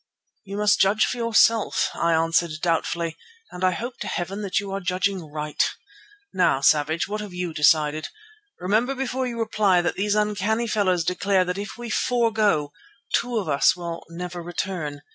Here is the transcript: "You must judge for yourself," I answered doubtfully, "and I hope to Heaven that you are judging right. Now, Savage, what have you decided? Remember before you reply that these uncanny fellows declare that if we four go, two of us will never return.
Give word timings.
"You 0.43 0.57
must 0.57 0.79
judge 0.81 1.05
for 1.05 1.17
yourself," 1.17 1.91
I 1.93 2.13
answered 2.13 2.59
doubtfully, 2.63 3.17
"and 3.51 3.63
I 3.63 3.69
hope 3.69 3.99
to 3.99 4.07
Heaven 4.07 4.41
that 4.41 4.59
you 4.59 4.71
are 4.71 4.79
judging 4.79 5.23
right. 5.31 5.63
Now, 6.33 6.59
Savage, 6.61 7.07
what 7.07 7.21
have 7.21 7.35
you 7.35 7.53
decided? 7.53 8.07
Remember 8.59 8.95
before 8.95 9.27
you 9.27 9.37
reply 9.37 9.79
that 9.83 9.93
these 9.97 10.15
uncanny 10.15 10.65
fellows 10.65 11.03
declare 11.05 11.45
that 11.45 11.59
if 11.59 11.77
we 11.77 11.91
four 11.91 12.31
go, 12.33 12.71
two 13.13 13.37
of 13.37 13.47
us 13.47 13.75
will 13.75 14.03
never 14.09 14.41
return. 14.41 15.03